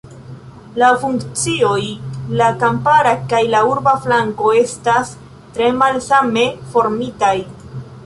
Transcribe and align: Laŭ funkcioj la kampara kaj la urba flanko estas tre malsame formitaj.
Laŭ 0.83 0.87
funkcioj 1.03 1.81
la 2.41 2.47
kampara 2.65 3.13
kaj 3.35 3.43
la 3.53 3.61
urba 3.75 3.95
flanko 4.07 4.57
estas 4.65 5.15
tre 5.55 5.73
malsame 5.85 6.51
formitaj. 6.75 7.35